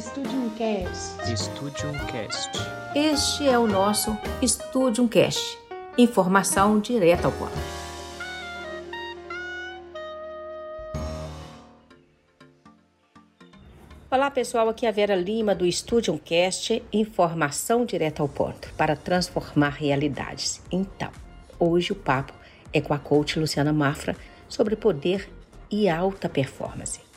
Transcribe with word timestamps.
Studium 0.00 0.48
Cast. 0.56 1.36
Studium 1.36 1.92
Cast. 2.06 2.50
Este 2.94 3.46
é 3.46 3.58
o 3.58 3.66
nosso 3.66 4.16
Studium 4.42 5.06
Cast. 5.06 5.58
Informação 5.98 6.80
direta 6.80 7.26
ao 7.26 7.32
ponto. 7.32 7.52
Olá 14.10 14.30
pessoal, 14.30 14.70
aqui 14.70 14.86
é 14.86 14.88
a 14.88 14.92
Vera 14.92 15.14
Lima 15.14 15.54
do 15.54 15.70
Studium 15.70 16.16
Cast, 16.16 16.82
informação 16.90 17.84
direta 17.84 18.22
ao 18.22 18.28
ponto 18.28 18.72
para 18.78 18.96
transformar 18.96 19.70
realidades. 19.70 20.62
Então, 20.72 21.10
hoje 21.58 21.92
o 21.92 21.96
papo 21.96 22.32
é 22.72 22.80
com 22.80 22.94
a 22.94 22.98
coach 22.98 23.38
Luciana 23.38 23.72
Mafra 23.72 24.16
sobre 24.48 24.76
poder 24.76 25.30
e 25.70 25.90
alta 25.90 26.26
performance. 26.26 27.09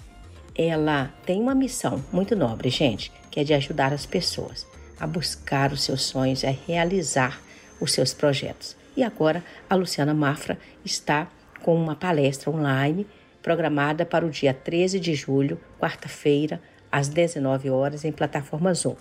Ela 0.55 1.11
tem 1.25 1.41
uma 1.41 1.55
missão 1.55 2.03
muito 2.11 2.35
nobre, 2.35 2.69
gente, 2.69 3.11
que 3.31 3.39
é 3.39 3.43
de 3.43 3.53
ajudar 3.53 3.91
as 3.91 4.05
pessoas 4.05 4.67
a 4.99 5.07
buscar 5.07 5.73
os 5.73 5.83
seus 5.83 6.03
sonhos, 6.03 6.45
a 6.45 6.53
realizar 6.67 7.41
os 7.81 7.91
seus 7.91 8.13
projetos. 8.13 8.75
E 8.95 9.03
agora 9.03 9.43
a 9.69 9.75
Luciana 9.75 10.13
Mafra 10.13 10.57
está 10.85 11.27
com 11.61 11.75
uma 11.75 11.95
palestra 11.95 12.51
online 12.51 13.07
programada 13.41 14.05
para 14.05 14.25
o 14.25 14.29
dia 14.29 14.53
13 14.53 14.99
de 14.99 15.13
julho, 15.15 15.59
quarta-feira, 15.79 16.61
às 16.91 17.09
19 17.09 17.69
horas, 17.69 18.05
em 18.05 18.11
plataforma 18.11 18.73
Zoom. 18.73 18.95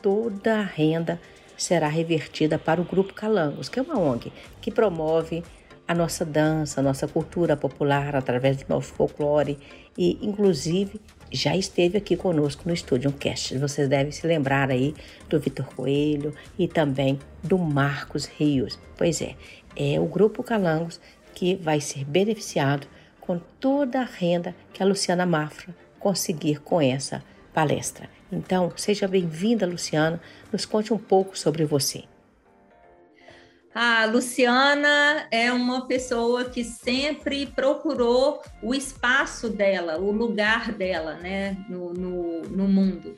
Toda 0.00 0.60
a 0.60 0.62
renda 0.62 1.20
será 1.56 1.88
revertida 1.88 2.58
para 2.58 2.80
o 2.80 2.84
Grupo 2.84 3.12
Calangos, 3.12 3.68
que 3.68 3.78
é 3.78 3.82
uma 3.82 3.98
ONG 3.98 4.32
que 4.60 4.70
promove 4.70 5.42
a 5.88 5.94
nossa 5.94 6.24
dança, 6.24 6.80
a 6.80 6.82
nossa 6.82 7.08
cultura 7.08 7.56
popular 7.56 8.14
através 8.14 8.58
do 8.58 8.66
nosso 8.68 8.92
folclore 8.92 9.58
e, 10.00 10.18
inclusive, 10.22 10.98
já 11.30 11.54
esteve 11.54 11.98
aqui 11.98 12.16
conosco 12.16 12.62
no 12.64 12.72
Estúdio 12.72 13.12
Cast. 13.12 13.58
Vocês 13.58 13.86
devem 13.86 14.10
se 14.10 14.26
lembrar 14.26 14.70
aí 14.70 14.94
do 15.28 15.38
Vitor 15.38 15.66
Coelho 15.76 16.34
e 16.58 16.66
também 16.66 17.18
do 17.42 17.58
Marcos 17.58 18.24
Rios. 18.24 18.78
Pois 18.96 19.20
é, 19.20 19.36
é 19.76 20.00
o 20.00 20.06
Grupo 20.06 20.42
Calangos 20.42 20.98
que 21.34 21.54
vai 21.54 21.82
ser 21.82 22.06
beneficiado 22.06 22.86
com 23.20 23.38
toda 23.60 24.00
a 24.00 24.04
renda 24.04 24.56
que 24.72 24.82
a 24.82 24.86
Luciana 24.86 25.26
Mafra 25.26 25.76
conseguir 25.98 26.60
com 26.60 26.80
essa 26.80 27.22
palestra. 27.52 28.08
Então, 28.32 28.72
seja 28.76 29.06
bem-vinda, 29.06 29.66
Luciana. 29.66 30.18
Nos 30.50 30.64
conte 30.64 30.94
um 30.94 30.98
pouco 30.98 31.38
sobre 31.38 31.66
você. 31.66 32.04
A 33.72 34.04
Luciana 34.04 35.28
é 35.30 35.52
uma 35.52 35.86
pessoa 35.86 36.50
que 36.50 36.64
sempre 36.64 37.46
procurou 37.46 38.42
o 38.60 38.74
espaço 38.74 39.48
dela, 39.48 39.96
o 39.96 40.10
lugar 40.10 40.72
dela 40.72 41.14
né, 41.14 41.56
no, 41.68 41.94
no, 41.94 42.42
no 42.42 42.66
mundo. 42.66 43.16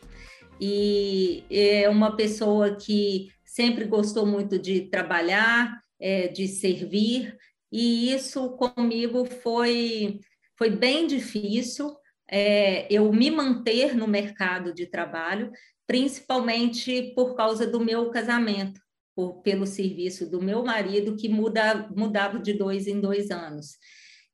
E 0.60 1.42
é 1.50 1.88
uma 1.88 2.14
pessoa 2.16 2.76
que 2.76 3.30
sempre 3.42 3.86
gostou 3.86 4.26
muito 4.26 4.58
de 4.58 4.82
trabalhar, 4.82 5.80
é, 5.98 6.28
de 6.28 6.46
servir, 6.46 7.34
e 7.72 8.12
isso 8.12 8.50
comigo 8.50 9.24
foi, 9.24 10.20
foi 10.58 10.68
bem 10.68 11.06
difícil, 11.06 11.96
é, 12.30 12.86
eu 12.92 13.10
me 13.10 13.30
manter 13.30 13.96
no 13.96 14.06
mercado 14.06 14.74
de 14.74 14.86
trabalho, 14.86 15.50
principalmente 15.86 17.12
por 17.14 17.34
causa 17.34 17.66
do 17.66 17.80
meu 17.80 18.10
casamento 18.10 18.82
por, 19.14 19.42
pelo 19.42 19.66
serviço 19.66 20.30
do 20.30 20.40
meu 20.40 20.64
marido, 20.64 21.16
que 21.16 21.28
muda, 21.28 21.88
mudava 21.94 22.38
de 22.38 22.52
dois 22.52 22.86
em 22.86 23.00
dois 23.00 23.30
anos. 23.30 23.76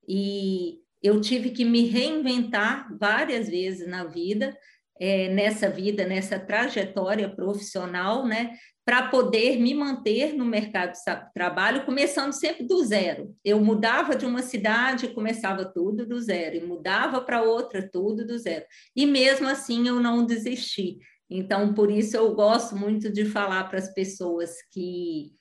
E 0.06 0.78
eu 1.02 1.20
tive 1.20 1.50
que 1.50 1.64
me 1.64 1.86
reinventar 1.86 2.88
várias 2.98 3.48
vezes 3.48 3.86
na 3.86 4.04
vida, 4.04 4.56
é, 5.00 5.28
nessa 5.28 5.68
vida, 5.70 6.04
nessa 6.04 6.38
trajetória 6.38 7.28
profissional, 7.28 8.26
né, 8.26 8.56
para 8.84 9.08
poder 9.08 9.60
me 9.60 9.74
manter 9.74 10.32
no 10.32 10.46
mercado 10.46 10.92
de 10.92 11.32
trabalho, 11.34 11.84
começando 11.84 12.32
sempre 12.32 12.66
do 12.66 12.82
zero. 12.82 13.36
Eu 13.44 13.60
mudava 13.60 14.16
de 14.16 14.24
uma 14.24 14.40
cidade, 14.40 15.08
começava 15.08 15.66
tudo 15.66 16.06
do 16.06 16.18
zero, 16.18 16.56
e 16.56 16.64
mudava 16.64 17.20
para 17.20 17.42
outra, 17.42 17.86
tudo 17.86 18.26
do 18.26 18.38
zero. 18.38 18.64
E 18.96 19.04
mesmo 19.04 19.46
assim 19.46 19.86
eu 19.86 20.00
não 20.00 20.24
desisti. 20.24 20.96
Então, 21.30 21.74
por 21.74 21.90
isso 21.90 22.16
eu 22.16 22.34
gosto 22.34 22.74
muito 22.74 23.12
de 23.12 23.26
falar 23.26 23.64
para 23.64 23.78
as 23.78 23.92
pessoas 23.92 24.50
que, 24.72 25.32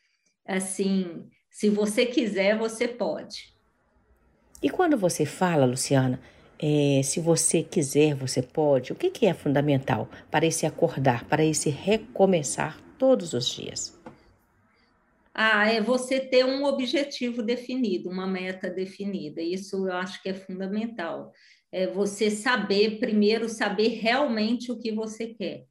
assim, 0.46 1.30
se 1.50 1.70
você 1.70 2.06
quiser, 2.06 2.58
você 2.58 2.88
pode. 2.88 3.56
E 4.62 4.70
quando 4.70 4.97
você 4.97 5.26
fala, 5.26 5.66
Luciana, 5.66 6.20
é, 6.59 7.02
se 7.03 7.22
você 7.22 7.64
quiser, 7.64 8.16
você 8.16 8.42
pode, 8.42 8.92
o 8.92 8.96
que, 8.96 9.09
que 9.09 9.26
é 9.26 9.34
fundamental 9.34 10.09
para 10.30 10.46
esse 10.46 10.66
acordar, 10.66 11.26
para 11.26 11.46
esse 11.46 11.70
recomeçar 11.70 12.81
todos 12.97 13.34
os 13.34 13.47
dias? 13.47 13.97
Ah, 15.34 15.72
é 15.72 15.80
você 15.80 16.20
ter 16.20 16.44
um 16.44 16.66
objetivo 16.66 17.44
definido, 17.44 18.09
uma 18.09 18.26
meta 18.26 18.70
definida. 18.70 19.40
Isso 19.40 19.88
eu 19.88 19.94
acho 19.94 20.22
que 20.22 20.30
é 20.30 20.34
fundamental. 20.34 21.31
É 21.72 21.86
você 21.86 22.31
saber, 22.31 23.00
primeiro, 23.00 23.47
saber 23.47 24.00
realmente 24.00 24.72
o 24.72 24.80
que 24.80 24.92
você 24.92 25.28
quer 25.28 25.66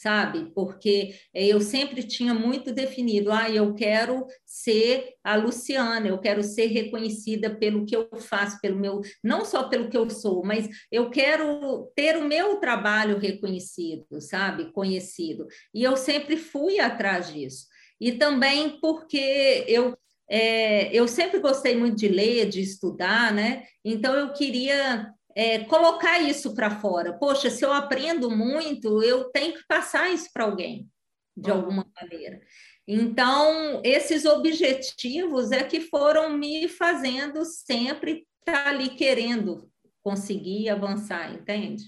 sabe? 0.00 0.50
Porque 0.54 1.14
eu 1.34 1.60
sempre 1.60 2.02
tinha 2.02 2.32
muito 2.32 2.72
definido, 2.72 3.32
ah, 3.32 3.50
eu 3.50 3.74
quero 3.74 4.26
ser 4.46 5.14
a 5.24 5.36
Luciana, 5.36 6.08
eu 6.08 6.18
quero 6.18 6.42
ser 6.42 6.66
reconhecida 6.66 7.54
pelo 7.54 7.84
que 7.84 7.96
eu 7.96 8.08
faço, 8.20 8.60
pelo 8.60 8.78
meu, 8.78 9.00
não 9.22 9.44
só 9.44 9.68
pelo 9.68 9.88
que 9.88 9.96
eu 9.96 10.08
sou, 10.08 10.44
mas 10.44 10.68
eu 10.90 11.10
quero 11.10 11.90
ter 11.96 12.16
o 12.16 12.24
meu 12.24 12.56
trabalho 12.56 13.18
reconhecido, 13.18 14.20
sabe? 14.20 14.72
Conhecido. 14.72 15.46
E 15.74 15.82
eu 15.82 15.96
sempre 15.96 16.36
fui 16.36 16.78
atrás 16.78 17.32
disso. 17.32 17.66
E 18.00 18.12
também 18.12 18.78
porque 18.80 19.64
eu 19.66 19.96
é, 20.30 20.94
eu 20.94 21.08
sempre 21.08 21.40
gostei 21.40 21.74
muito 21.74 21.96
de 21.96 22.06
ler, 22.06 22.50
de 22.50 22.60
estudar, 22.60 23.32
né? 23.32 23.64
Então 23.82 24.14
eu 24.14 24.30
queria 24.30 25.10
é, 25.38 25.60
colocar 25.60 26.18
isso 26.18 26.52
para 26.52 26.68
fora. 26.68 27.12
Poxa, 27.12 27.48
se 27.48 27.64
eu 27.64 27.72
aprendo 27.72 28.28
muito, 28.28 29.00
eu 29.04 29.30
tenho 29.30 29.54
que 29.54 29.64
passar 29.68 30.12
isso 30.12 30.28
para 30.34 30.42
alguém, 30.42 30.90
de 31.36 31.48
alguma 31.48 31.86
maneira. 31.94 32.40
Então, 32.88 33.80
esses 33.84 34.24
objetivos 34.24 35.52
é 35.52 35.62
que 35.62 35.80
foram 35.80 36.36
me 36.36 36.66
fazendo 36.66 37.44
sempre 37.44 38.26
estar 38.40 38.64
tá 38.64 38.68
ali 38.68 38.88
querendo 38.88 39.70
conseguir 40.02 40.70
avançar, 40.70 41.32
entende? 41.32 41.84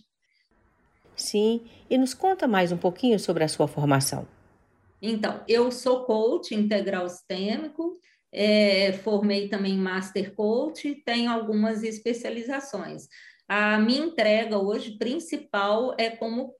Sim, 1.16 1.66
e 1.90 1.98
nos 1.98 2.14
conta 2.14 2.46
mais 2.46 2.70
um 2.70 2.78
pouquinho 2.78 3.18
sobre 3.18 3.42
a 3.42 3.48
sua 3.48 3.66
formação. 3.66 4.28
Então, 5.02 5.42
eu 5.48 5.72
sou 5.72 6.04
coach 6.04 6.54
integral 6.54 7.08
sistêmico, 7.08 7.98
é, 8.32 8.92
formei 8.92 9.48
também 9.48 9.76
Master 9.76 10.32
Coach, 10.36 11.02
tenho 11.04 11.32
algumas 11.32 11.82
especializações. 11.82 13.08
A 13.50 13.80
minha 13.80 14.06
entrega 14.06 14.56
hoje 14.58 14.96
principal 14.96 15.96
é 15.98 16.08
como, 16.08 16.54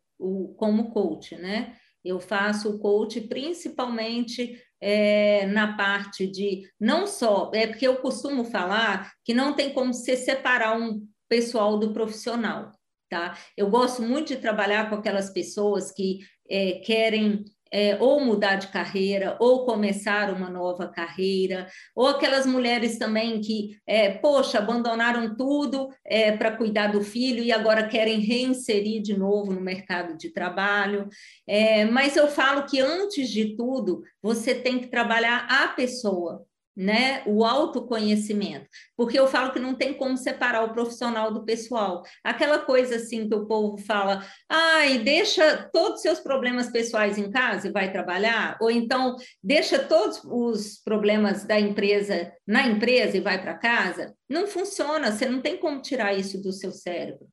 como 0.56 0.90
coach, 0.90 1.36
né? 1.36 1.76
Eu 2.04 2.18
faço 2.18 2.68
o 2.68 2.78
coach 2.80 3.20
principalmente 3.20 4.60
é, 4.80 5.46
na 5.46 5.76
parte 5.76 6.26
de 6.26 6.68
não 6.80 7.06
só, 7.06 7.48
é 7.54 7.68
porque 7.68 7.86
eu 7.86 7.98
costumo 7.98 8.42
falar 8.42 9.12
que 9.24 9.32
não 9.32 9.54
tem 9.54 9.72
como 9.72 9.94
você 9.94 10.16
separar 10.16 10.76
um 10.76 11.06
pessoal 11.28 11.78
do 11.78 11.92
profissional, 11.92 12.72
tá? 13.08 13.38
Eu 13.56 13.70
gosto 13.70 14.02
muito 14.02 14.34
de 14.34 14.40
trabalhar 14.40 14.90
com 14.90 14.96
aquelas 14.96 15.30
pessoas 15.30 15.92
que 15.92 16.18
é, 16.50 16.80
querem 16.80 17.44
é, 17.72 17.96
ou 18.00 18.20
mudar 18.20 18.56
de 18.56 18.68
carreira, 18.68 19.36
ou 19.40 19.64
começar 19.64 20.32
uma 20.32 20.50
nova 20.50 20.88
carreira, 20.88 21.66
ou 21.94 22.08
aquelas 22.08 22.46
mulheres 22.46 22.98
também 22.98 23.40
que, 23.40 23.78
é, 23.86 24.10
poxa, 24.10 24.58
abandonaram 24.58 25.36
tudo 25.36 25.88
é, 26.04 26.36
para 26.36 26.56
cuidar 26.56 26.88
do 26.88 27.02
filho 27.02 27.42
e 27.42 27.52
agora 27.52 27.86
querem 27.86 28.20
reinserir 28.20 29.02
de 29.02 29.16
novo 29.16 29.52
no 29.52 29.60
mercado 29.60 30.16
de 30.16 30.32
trabalho. 30.32 31.08
É, 31.46 31.84
mas 31.84 32.16
eu 32.16 32.28
falo 32.28 32.66
que, 32.66 32.80
antes 32.80 33.28
de 33.28 33.56
tudo, 33.56 34.02
você 34.22 34.54
tem 34.54 34.78
que 34.78 34.88
trabalhar 34.88 35.46
a 35.48 35.68
pessoa, 35.68 36.44
né, 36.80 37.22
o 37.26 37.44
autoconhecimento, 37.44 38.66
porque 38.96 39.18
eu 39.18 39.26
falo 39.26 39.52
que 39.52 39.58
não 39.58 39.74
tem 39.74 39.92
como 39.92 40.16
separar 40.16 40.64
o 40.64 40.72
profissional 40.72 41.30
do 41.30 41.44
pessoal. 41.44 42.02
Aquela 42.24 42.58
coisa 42.58 42.96
assim 42.96 43.28
que 43.28 43.34
o 43.34 43.46
povo 43.46 43.76
fala, 43.76 44.24
ai, 44.48 44.98
deixa 45.00 45.68
todos 45.70 45.96
os 45.96 46.02
seus 46.02 46.20
problemas 46.20 46.70
pessoais 46.70 47.18
em 47.18 47.30
casa 47.30 47.68
e 47.68 47.72
vai 47.72 47.92
trabalhar, 47.92 48.56
ou 48.62 48.70
então 48.70 49.16
deixa 49.44 49.78
todos 49.78 50.22
os 50.24 50.80
problemas 50.82 51.44
da 51.44 51.60
empresa 51.60 52.32
na 52.46 52.66
empresa 52.66 53.14
e 53.14 53.20
vai 53.20 53.38
para 53.42 53.58
casa. 53.58 54.14
Não 54.26 54.46
funciona, 54.46 55.12
você 55.12 55.26
não 55.26 55.42
tem 55.42 55.58
como 55.58 55.82
tirar 55.82 56.14
isso 56.14 56.40
do 56.40 56.50
seu 56.50 56.72
cérebro. 56.72 57.28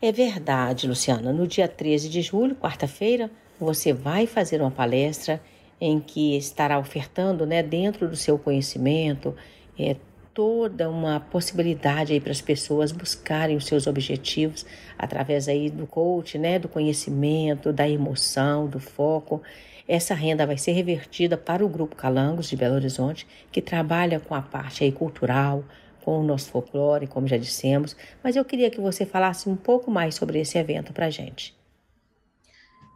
É 0.00 0.10
verdade, 0.10 0.88
Luciana. 0.88 1.34
No 1.34 1.46
dia 1.46 1.68
13 1.68 2.08
de 2.08 2.22
julho, 2.22 2.56
quarta-feira, 2.56 3.30
você 3.60 3.92
vai 3.92 4.26
fazer 4.26 4.62
uma 4.62 4.70
palestra 4.70 5.38
em 5.80 6.00
que 6.00 6.36
estará 6.36 6.78
ofertando, 6.78 7.46
né, 7.46 7.62
dentro 7.62 8.08
do 8.08 8.16
seu 8.16 8.38
conhecimento, 8.38 9.34
é, 9.78 9.96
toda 10.32 10.90
uma 10.90 11.20
possibilidade 11.20 12.12
aí 12.12 12.20
para 12.20 12.32
as 12.32 12.40
pessoas 12.40 12.90
buscarem 12.90 13.56
os 13.56 13.66
seus 13.66 13.86
objetivos 13.86 14.66
através 14.98 15.48
aí 15.48 15.70
do 15.70 15.86
coach, 15.86 16.36
né, 16.36 16.58
do 16.58 16.68
conhecimento, 16.68 17.72
da 17.72 17.88
emoção, 17.88 18.66
do 18.66 18.80
foco. 18.80 19.40
Essa 19.86 20.14
renda 20.14 20.46
vai 20.46 20.58
ser 20.58 20.72
revertida 20.72 21.36
para 21.36 21.64
o 21.64 21.68
Grupo 21.68 21.94
Calangos 21.94 22.48
de 22.48 22.56
Belo 22.56 22.74
Horizonte, 22.74 23.26
que 23.52 23.62
trabalha 23.62 24.18
com 24.18 24.34
a 24.34 24.42
parte 24.42 24.82
aí 24.82 24.90
cultural, 24.90 25.64
com 26.04 26.20
o 26.20 26.24
nosso 26.24 26.50
folclore, 26.50 27.06
como 27.06 27.26
já 27.26 27.36
dissemos, 27.36 27.96
mas 28.22 28.36
eu 28.36 28.44
queria 28.44 28.70
que 28.70 28.80
você 28.80 29.06
falasse 29.06 29.48
um 29.48 29.56
pouco 29.56 29.90
mais 29.90 30.14
sobre 30.14 30.38
esse 30.38 30.58
evento 30.58 30.92
para 30.92 31.06
a 31.06 31.10
gente. 31.10 31.54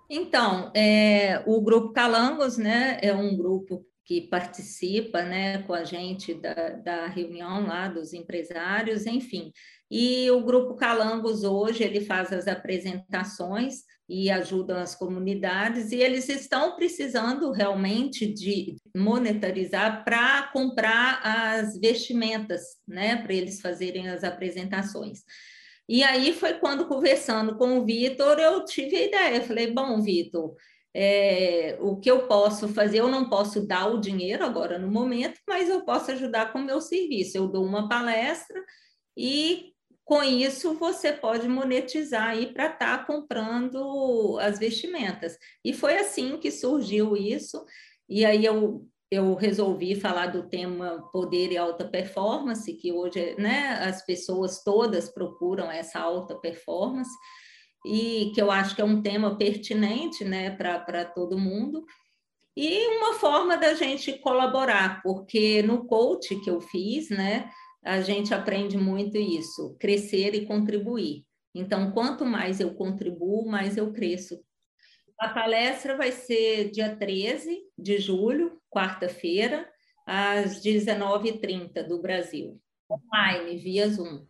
Então, 0.09 0.73
é, 0.75 1.43
o 1.47 1.61
Grupo 1.61 1.93
Calangos 1.93 2.57
né, 2.57 2.99
é 3.03 3.15
um 3.15 3.37
grupo 3.37 3.85
que 4.05 4.23
participa 4.23 5.23
né, 5.23 5.63
com 5.65 5.75
a 5.75 5.85
gente 5.85 6.33
da, 6.33 6.71
da 6.71 7.07
reunião 7.07 7.67
lá 7.67 7.89
dos 7.89 8.15
empresários, 8.15 9.05
enfim. 9.05 9.53
E 9.91 10.31
o 10.31 10.43
Grupo 10.43 10.75
Calangos 10.77 11.45
hoje 11.45 11.85
ele 11.85 12.01
faz 12.01 12.33
as 12.33 12.49
apresentações 12.49 13.83
e 14.09 14.31
ajudam 14.31 14.79
as 14.79 14.95
comunidades, 14.95 15.93
e 15.93 15.97
eles 15.97 16.31
estão 16.31 16.75
precisando 16.75 17.53
realmente 17.53 18.27
de 18.27 18.77
monetarizar 18.97 20.03
para 20.03 20.45
comprar 20.51 21.21
as 21.23 21.79
vestimentas, 21.79 22.63
né, 22.87 23.17
para 23.17 23.35
eles 23.35 23.61
fazerem 23.61 24.09
as 24.09 24.25
apresentações. 24.25 25.19
E 25.89 26.03
aí 26.03 26.35
foi 26.35 26.55
quando, 26.55 26.87
conversando 26.87 27.57
com 27.57 27.79
o 27.79 27.85
Vitor, 27.85 28.39
eu 28.39 28.65
tive 28.65 28.97
a 28.97 29.05
ideia. 29.05 29.43
Falei, 29.43 29.73
bom, 29.73 30.01
Vitor, 30.03 30.55
é, 30.95 31.79
o 31.81 31.97
que 31.97 32.11
eu 32.11 32.27
posso 32.27 32.69
fazer, 32.69 32.99
eu 33.01 33.09
não 33.09 33.29
posso 33.29 33.67
dar 33.67 33.87
o 33.87 34.01
dinheiro 34.01 34.45
agora 34.45 34.79
no 34.79 34.91
momento, 34.91 35.41
mas 35.49 35.69
eu 35.69 35.85
posso 35.85 36.11
ajudar 36.11 36.53
com 36.53 36.59
o 36.59 36.65
meu 36.65 36.81
serviço. 36.81 37.39
Eu 37.39 37.49
dou 37.49 37.65
uma 37.65 37.89
palestra 37.89 38.63
e 39.17 39.73
com 40.05 40.23
isso 40.23 40.75
você 40.75 41.13
pode 41.13 41.49
monetizar 41.49 42.29
aí 42.29 42.53
para 42.53 42.67
estar 42.67 42.99
tá 42.99 43.05
comprando 43.05 44.39
as 44.41 44.59
vestimentas. 44.59 45.39
E 45.65 45.73
foi 45.73 45.99
assim 45.99 46.39
que 46.39 46.51
surgiu 46.51 47.17
isso. 47.17 47.65
E 48.09 48.25
aí 48.25 48.45
eu 48.45 48.87
eu 49.11 49.35
resolvi 49.35 49.95
falar 49.95 50.27
do 50.27 50.49
tema 50.49 51.09
poder 51.13 51.51
e 51.51 51.57
alta 51.57 51.87
performance, 51.87 52.73
que 52.75 52.93
hoje 52.93 53.35
né, 53.39 53.79
as 53.81 54.05
pessoas 54.05 54.63
todas 54.63 55.09
procuram 55.09 55.71
essa 55.71 55.99
alta 55.99 56.35
performance, 56.37 57.11
e 57.87 58.33
que 58.35 58.43
eu 58.43 58.51
acho 58.51 58.75
que 58.75 58.83
é 58.83 58.85
um 58.85 59.01
tema 59.01 59.37
pertinente 59.37 60.25
né, 60.25 60.51
para 60.51 61.05
todo 61.05 61.39
mundo. 61.39 61.85
E 62.57 62.87
uma 62.99 63.15
forma 63.15 63.57
da 63.57 63.73
gente 63.75 64.19
colaborar, 64.19 65.01
porque 65.03 65.63
no 65.63 65.87
coach 65.87 66.35
que 66.41 66.51
eu 66.51 66.61
fiz, 66.61 67.09
né, 67.09 67.51
a 67.85 68.01
gente 68.01 68.35
aprende 68.35 68.77
muito 68.77 69.17
isso, 69.17 69.77
crescer 69.79 70.35
e 70.35 70.45
contribuir. 70.45 71.25
Então, 71.55 71.93
quanto 71.93 72.27
mais 72.27 72.61
eu 72.61 72.75
contribuo, 72.75 73.49
mais 73.49 73.77
eu 73.77 73.93
cresço 73.93 74.39
a 75.19 75.29
palestra 75.29 75.97
vai 75.97 76.13
ser 76.13 76.71
dia 76.71 76.95
13 76.95 77.59
de 77.77 77.99
julho, 77.99 78.61
quarta-feira, 78.71 79.69
às 80.07 80.63
19h30 80.63 81.83
do 81.83 82.01
Brasil, 82.01 82.59
online, 82.89 83.57
via 83.59 83.89
Zoom. 83.89 84.25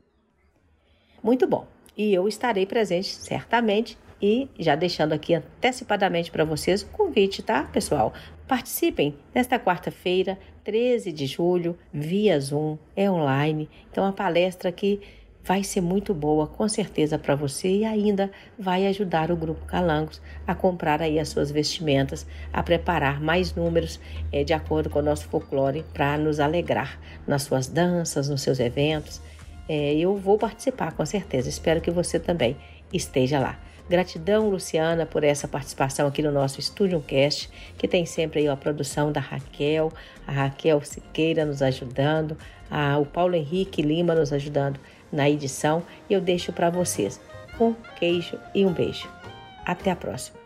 Muito 1.22 1.46
bom. 1.46 1.66
E 1.96 2.14
eu 2.14 2.26
estarei 2.26 2.64
presente 2.64 3.08
certamente 3.08 3.98
e 4.20 4.48
já 4.58 4.74
deixando 4.74 5.12
aqui 5.12 5.34
antecipadamente 5.34 6.30
para 6.30 6.44
vocês 6.44 6.82
o 6.82 6.88
convite, 6.88 7.42
tá, 7.42 7.64
pessoal? 7.64 8.12
Participem 8.46 9.16
nesta 9.34 9.58
quarta-feira, 9.58 10.38
13 10.64 11.12
de 11.12 11.26
julho, 11.26 11.78
via 11.92 12.40
Zoom, 12.40 12.78
é 12.96 13.10
online. 13.10 13.68
Então, 13.90 14.04
a 14.04 14.12
palestra 14.12 14.70
aqui 14.70 15.00
vai 15.48 15.64
ser 15.64 15.80
muito 15.80 16.12
boa, 16.12 16.46
com 16.46 16.68
certeza, 16.68 17.18
para 17.18 17.34
você 17.34 17.68
e 17.68 17.84
ainda 17.86 18.30
vai 18.58 18.86
ajudar 18.86 19.30
o 19.30 19.36
Grupo 19.36 19.64
Calangos 19.64 20.20
a 20.46 20.54
comprar 20.54 21.00
aí 21.00 21.18
as 21.18 21.30
suas 21.30 21.50
vestimentas, 21.50 22.26
a 22.52 22.62
preparar 22.62 23.18
mais 23.18 23.54
números 23.54 23.98
é, 24.30 24.44
de 24.44 24.52
acordo 24.52 24.90
com 24.90 24.98
o 24.98 25.02
nosso 25.02 25.26
folclore 25.26 25.86
para 25.94 26.18
nos 26.18 26.38
alegrar 26.38 27.00
nas 27.26 27.44
suas 27.44 27.66
danças, 27.66 28.28
nos 28.28 28.42
seus 28.42 28.60
eventos. 28.60 29.22
É, 29.66 29.94
eu 29.94 30.18
vou 30.18 30.36
participar, 30.36 30.92
com 30.92 31.06
certeza. 31.06 31.48
Espero 31.48 31.80
que 31.80 31.90
você 31.90 32.20
também 32.20 32.54
esteja 32.92 33.40
lá. 33.40 33.58
Gratidão, 33.88 34.50
Luciana, 34.50 35.06
por 35.06 35.24
essa 35.24 35.48
participação 35.48 36.06
aqui 36.06 36.20
no 36.20 36.30
nosso 36.30 36.60
Studio 36.60 37.00
Cast, 37.00 37.48
que 37.78 37.88
tem 37.88 38.04
sempre 38.04 38.40
aí 38.40 38.48
a 38.48 38.56
produção 38.56 39.10
da 39.10 39.20
Raquel, 39.20 39.90
a 40.26 40.32
Raquel 40.32 40.82
Siqueira 40.82 41.46
nos 41.46 41.62
ajudando, 41.62 42.36
a, 42.70 42.98
o 42.98 43.06
Paulo 43.06 43.34
Henrique 43.34 43.80
Lima 43.80 44.14
nos 44.14 44.30
ajudando 44.30 44.78
na 45.12 45.28
edição 45.28 45.82
e 46.08 46.14
eu 46.14 46.20
deixo 46.20 46.52
para 46.52 46.70
vocês 46.70 47.20
um 47.60 47.74
queijo 47.98 48.38
e 48.54 48.64
um 48.64 48.72
beijo. 48.72 49.08
Até 49.64 49.90
a 49.90 49.96
próxima! 49.96 50.37